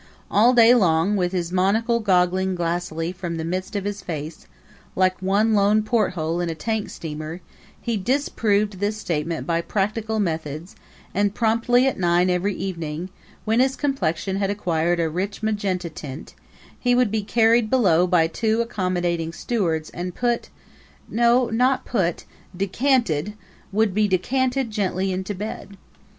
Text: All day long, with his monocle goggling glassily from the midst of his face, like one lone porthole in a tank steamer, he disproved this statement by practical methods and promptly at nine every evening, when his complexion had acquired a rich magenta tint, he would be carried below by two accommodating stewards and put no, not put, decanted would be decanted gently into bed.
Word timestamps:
All 0.31 0.53
day 0.55 0.73
long, 0.73 1.15
with 1.15 1.31
his 1.31 1.51
monocle 1.51 1.99
goggling 1.99 2.55
glassily 2.55 3.11
from 3.11 3.37
the 3.37 3.45
midst 3.45 3.75
of 3.75 3.83
his 3.85 4.01
face, 4.01 4.47
like 4.95 5.21
one 5.21 5.53
lone 5.53 5.83
porthole 5.83 6.39
in 6.41 6.49
a 6.49 6.55
tank 6.55 6.89
steamer, 6.89 7.39
he 7.79 7.97
disproved 7.97 8.79
this 8.79 8.97
statement 8.97 9.45
by 9.45 9.61
practical 9.61 10.19
methods 10.19 10.75
and 11.13 11.35
promptly 11.35 11.85
at 11.85 11.99
nine 11.99 12.31
every 12.31 12.55
evening, 12.55 13.09
when 13.45 13.59
his 13.59 13.75
complexion 13.75 14.37
had 14.37 14.49
acquired 14.49 14.99
a 14.99 15.07
rich 15.07 15.43
magenta 15.43 15.87
tint, 15.91 16.33
he 16.79 16.95
would 16.95 17.11
be 17.11 17.21
carried 17.21 17.69
below 17.69 18.07
by 18.07 18.25
two 18.25 18.59
accommodating 18.59 19.31
stewards 19.31 19.91
and 19.91 20.15
put 20.15 20.49
no, 21.09 21.51
not 21.51 21.85
put, 21.85 22.25
decanted 22.57 23.35
would 23.71 23.93
be 23.93 24.07
decanted 24.07 24.71
gently 24.71 25.11
into 25.11 25.35
bed. 25.35 25.77